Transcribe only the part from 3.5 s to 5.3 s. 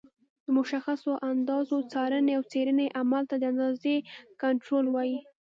اندازې کنټرول وایي.